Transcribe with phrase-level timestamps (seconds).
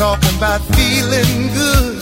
[0.00, 1.98] talking about feeling good.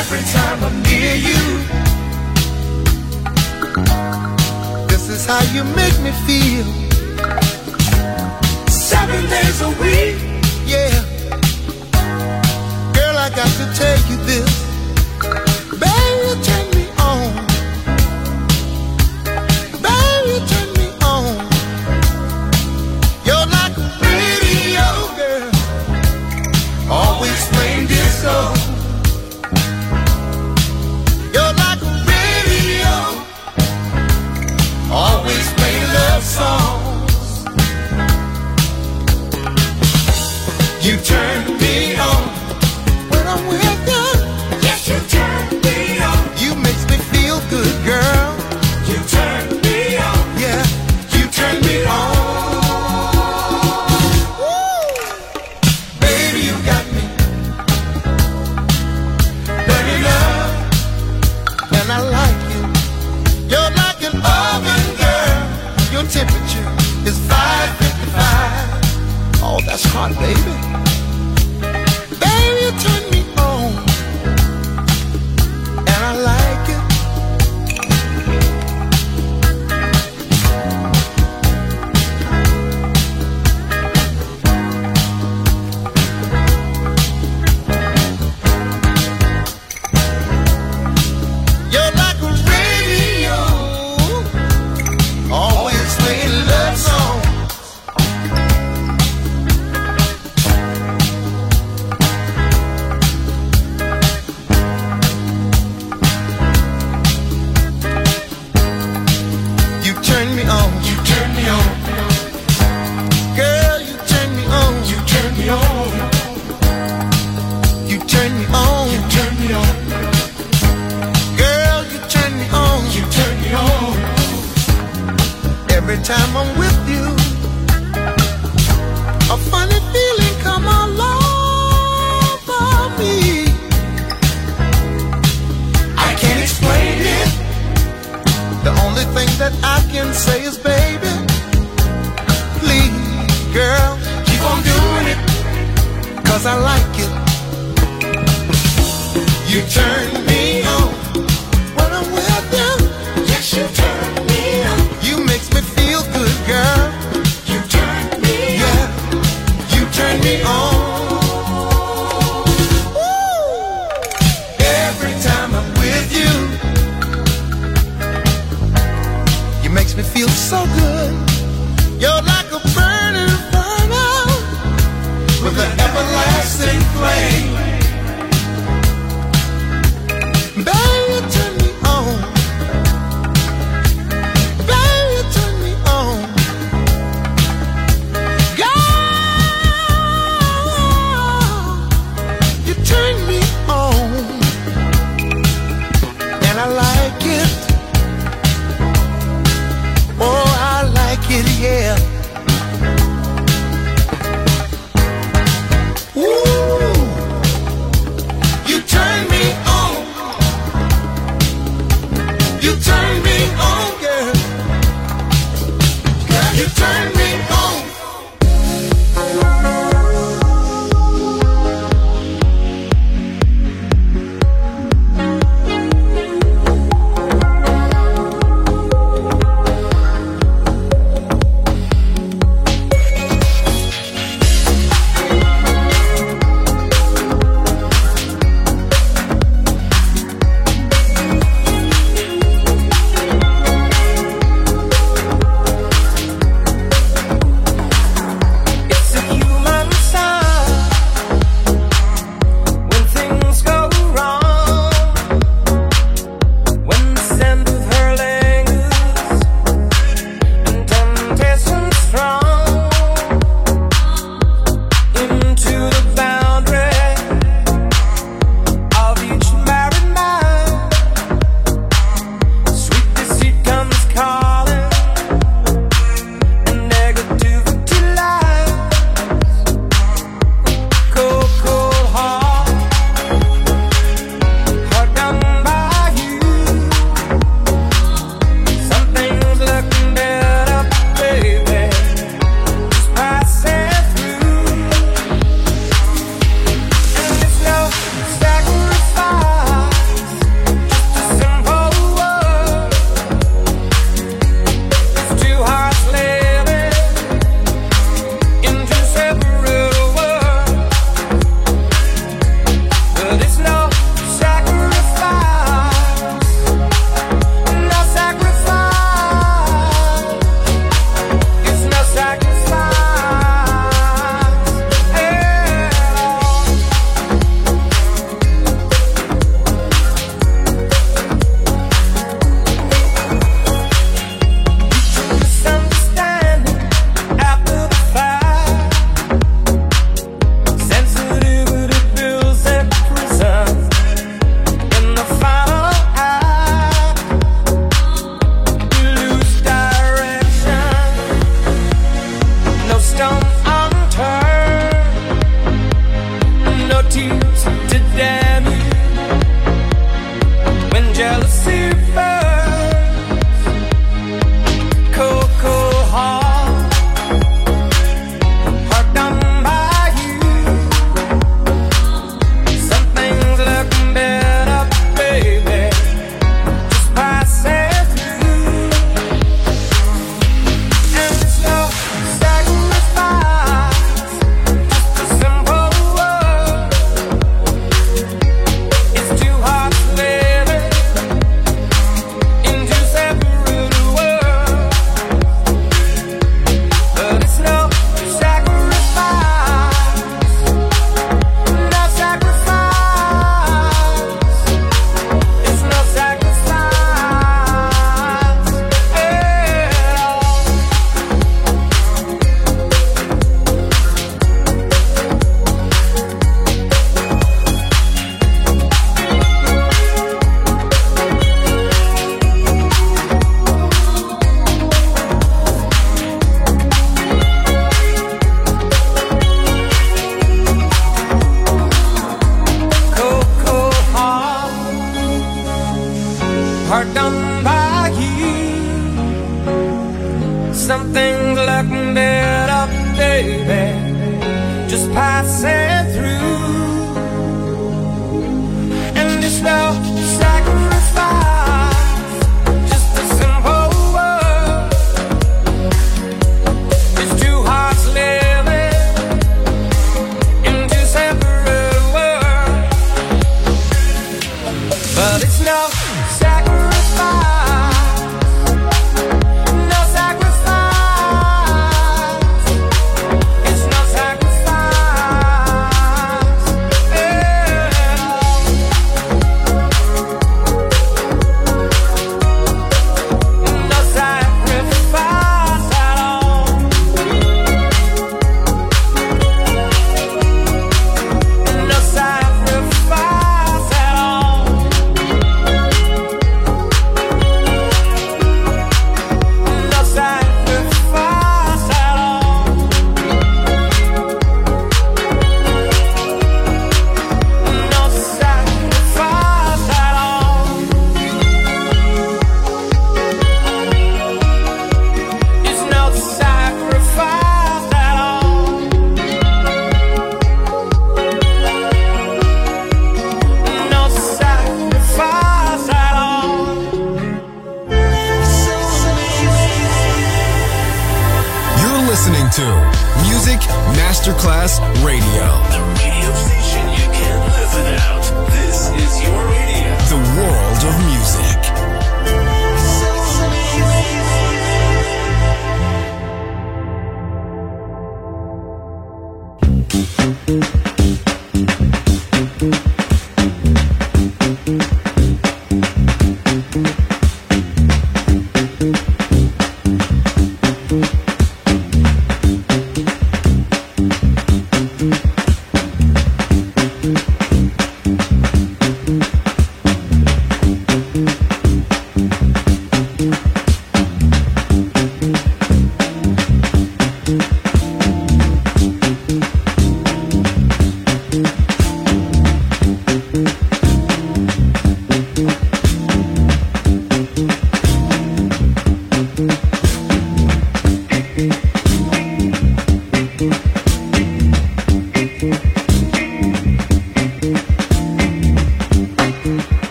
[0.00, 1.42] Every time I'm near you,
[4.88, 6.64] this is how you make me feel.
[8.70, 10.16] Seven days a week,
[10.64, 11.04] yeah.
[12.94, 14.63] Girl, I got to tell you this.
[28.24, 28.53] so
[69.60, 70.40] That's hot, baby.
[72.18, 73.03] Baby, you turn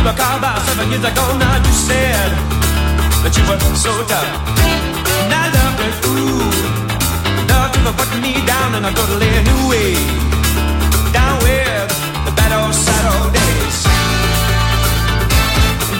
[0.00, 1.24] You were called about seven years ago.
[1.36, 2.30] Now you said
[3.22, 4.32] that you were so tough.
[5.28, 6.40] Now love it, ooh,
[7.52, 9.92] love you for putting me down in a totally new way.
[11.12, 11.92] Down with
[12.24, 13.78] the bad old sad old days.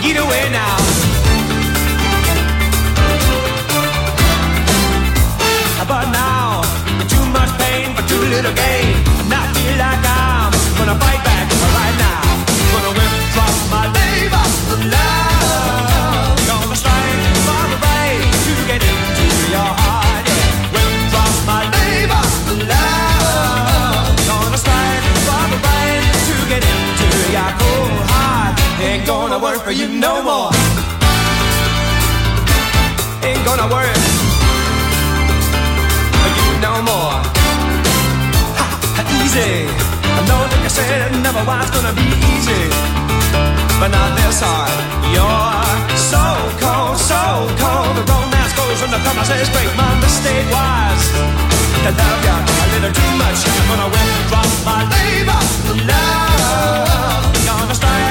[0.00, 0.76] Get away now.
[5.90, 6.62] But now,
[7.12, 8.94] too much pain for too little gain.
[9.20, 10.19] And I feel like I'm
[29.30, 30.50] gonna work for you no more.
[33.22, 33.94] Ain't gonna work
[36.18, 37.14] for you no more.
[38.58, 38.66] Ha,
[38.98, 39.70] ha, easy.
[40.18, 42.62] I know that you said never was gonna be easy,
[43.78, 44.74] but not this hard.
[45.14, 46.24] You're so
[46.58, 47.22] cold, so
[47.62, 47.92] cold.
[48.02, 49.70] The romance goes when the promises break.
[49.78, 51.02] My mistake was
[51.86, 53.38] to love you a little too much.
[53.46, 55.38] I'm gonna withdraw my labor,
[55.86, 57.30] love.
[57.46, 58.09] Gonna strike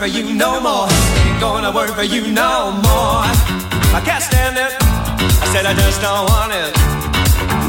[0.00, 0.99] for you no more.
[1.50, 3.26] Gonna work for you no more.
[3.92, 4.72] I can't stand it.
[5.42, 6.70] I said I just don't want it.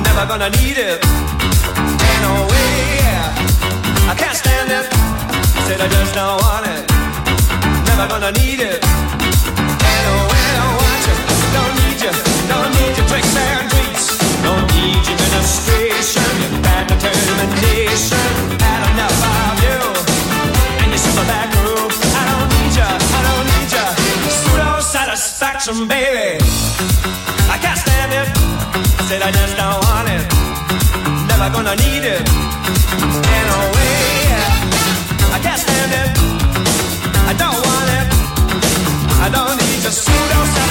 [0.05, 1.01] Never gonna need it.
[1.01, 3.01] Ain't no way.
[4.05, 4.85] I can't stand it.
[4.85, 6.85] I said I just don't want it.
[7.89, 8.79] Never gonna need it.
[8.85, 10.45] Ain't no way.
[10.45, 11.17] I don't want you.
[11.57, 12.13] Don't need you.
[12.53, 14.05] Don't need your tricks and treats.
[14.45, 16.29] Don't need your administration.
[16.61, 18.29] Bad determination.
[18.61, 19.30] Had enough
[25.61, 26.43] satisfaction, baby.
[27.49, 28.27] I can't stand it.
[28.99, 30.23] I said I just don't want it.
[31.29, 32.21] Never gonna need it.
[33.35, 34.01] Ain't no way.
[35.35, 36.09] I can't stand it.
[37.29, 38.07] I don't want it.
[39.21, 40.70] I don't need your pseudo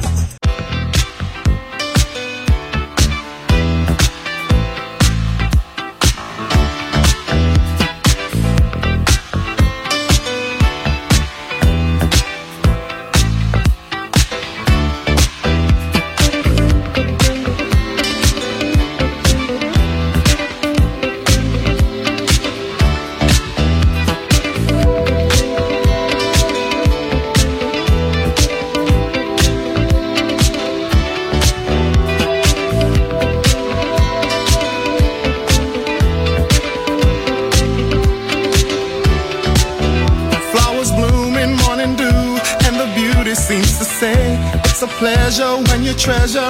[46.01, 46.40] treasure.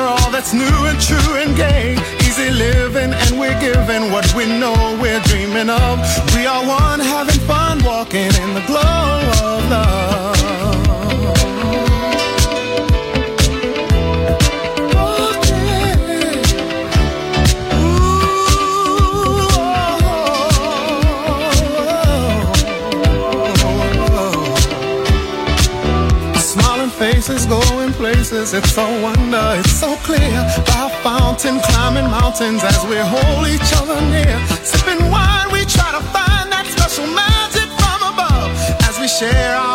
[28.51, 30.31] grace, it's so wonder, it's so clear.
[30.67, 34.39] By fountain, climbing mountains as we hold each other near.
[34.63, 38.51] Sipping wine, we try to find that special magic from above
[38.89, 39.70] as we share our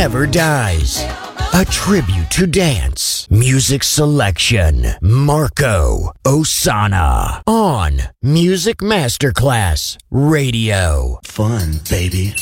[0.00, 1.04] never dies.
[1.52, 3.28] A tribute to dance.
[3.30, 4.86] Music selection.
[5.02, 7.42] Marco Ossanna.
[7.46, 11.20] On Music Masterclass Radio.
[11.24, 12.34] Fun, baby.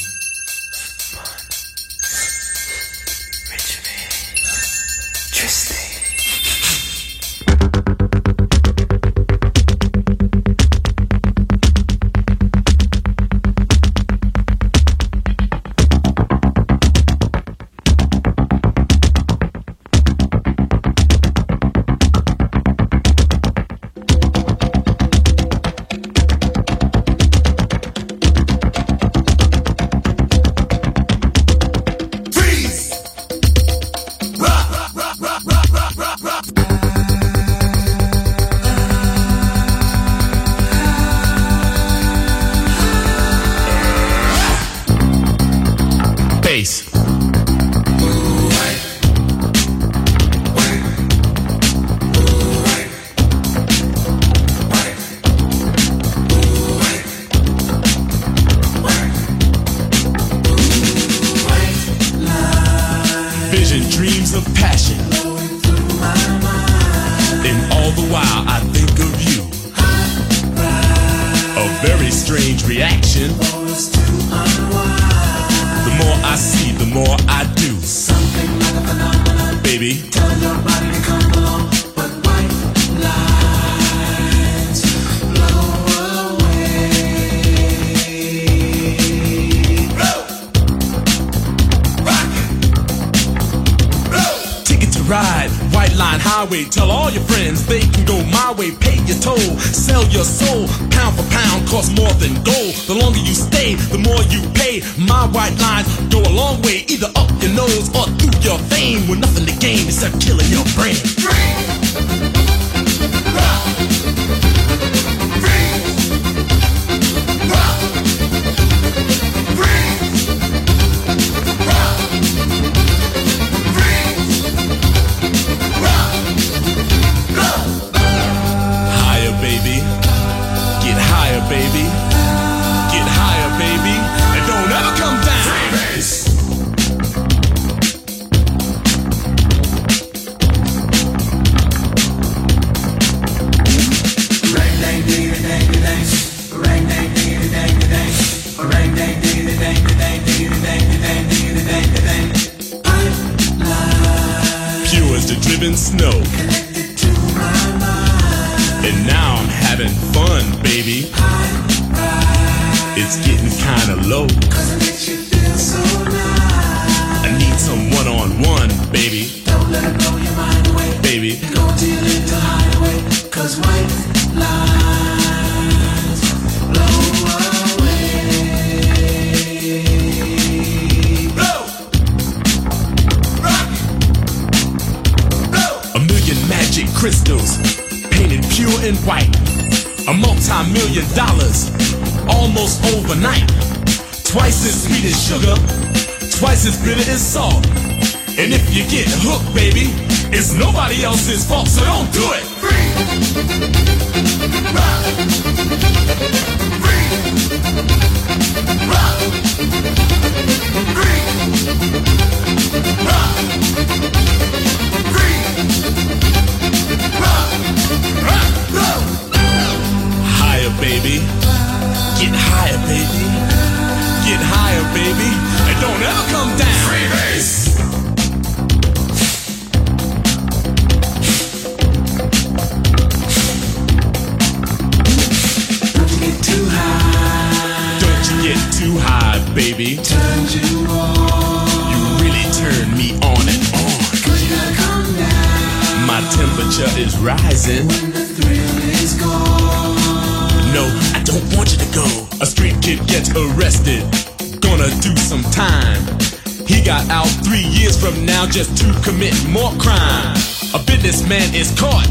[256.98, 260.34] got out three years from now just to commit more crime.
[260.74, 262.08] A businessman is caught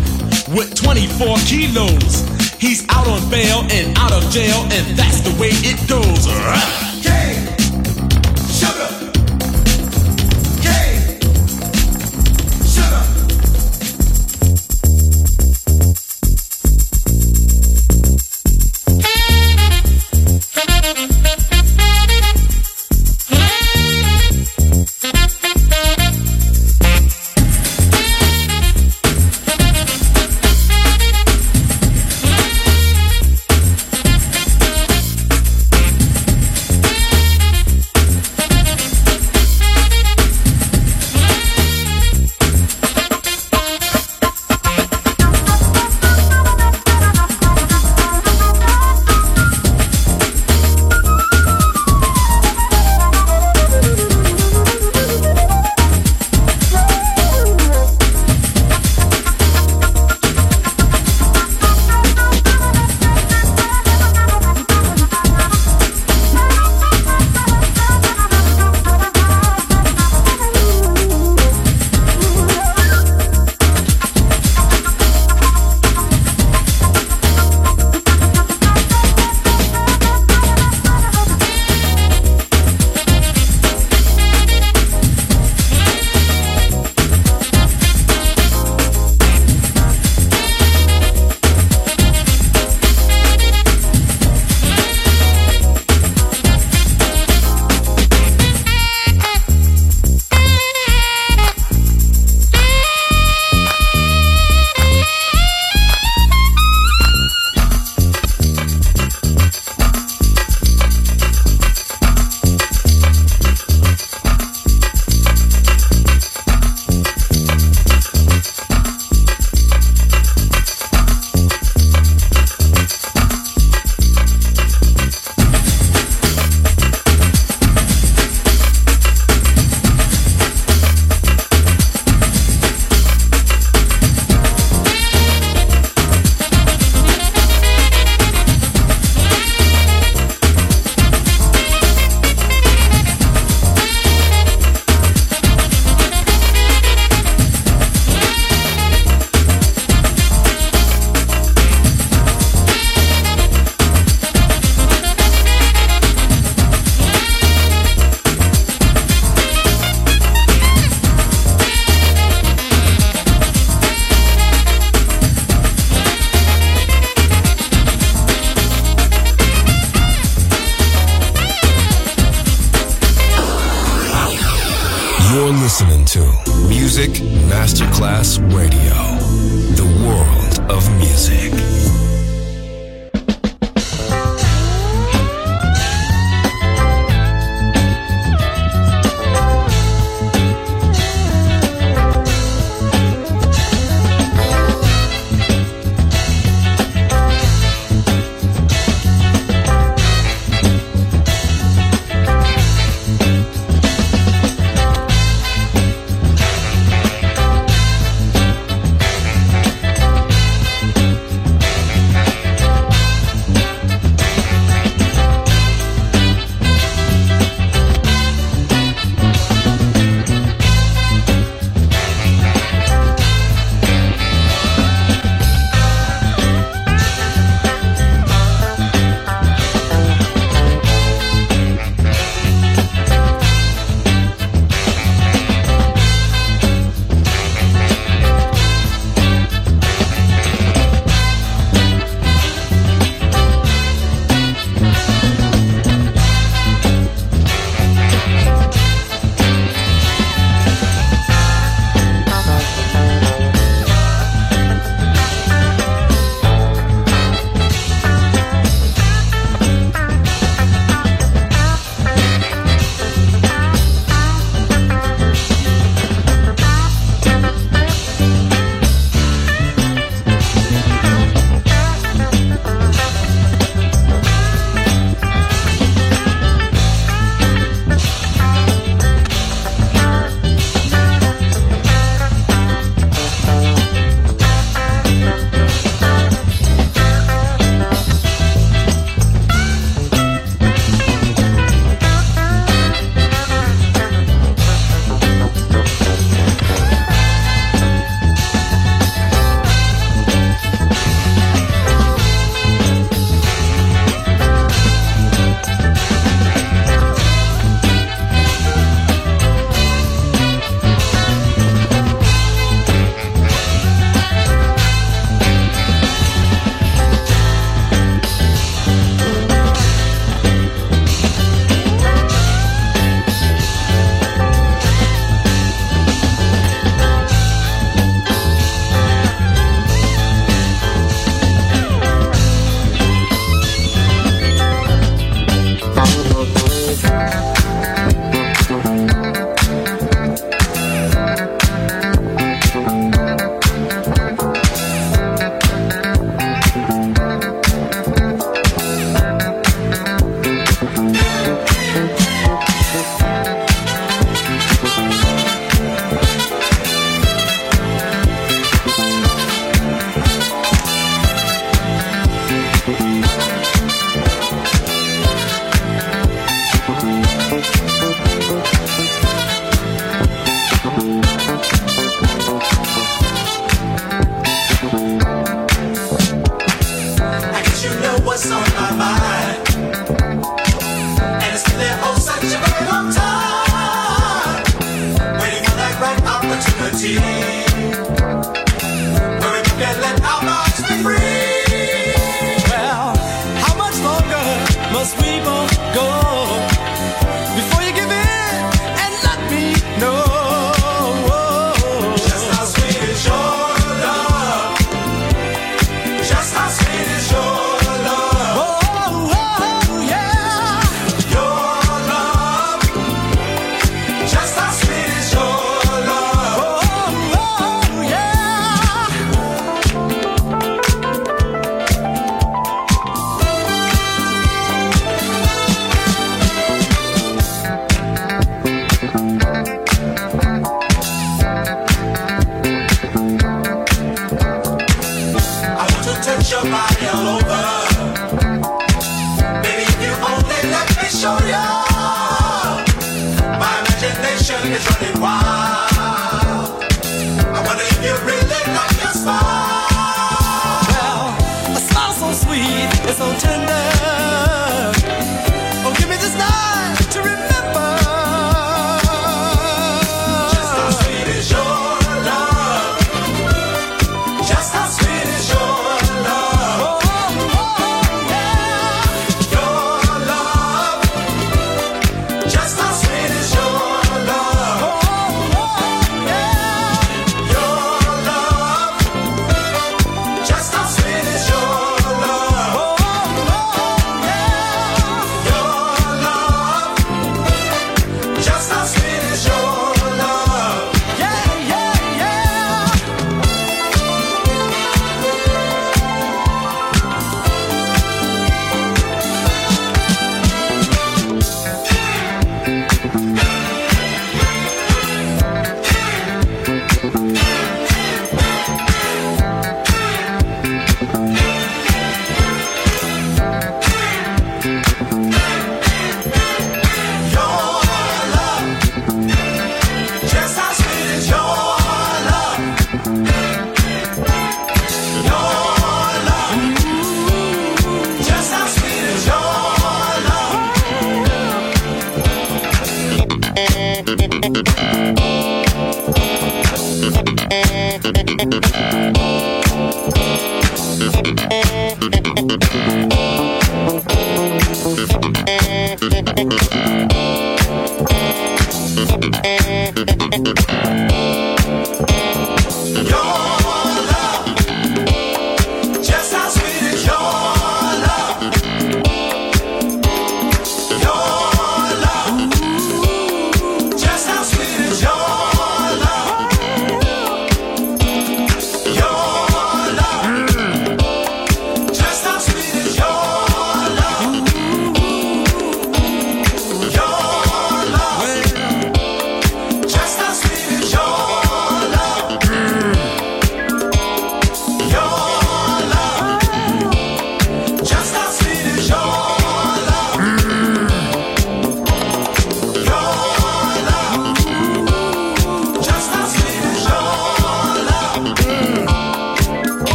[0.56, 2.24] with 24 kilos.
[2.60, 6.87] He's out on bail and out of jail, and that's the way it goes.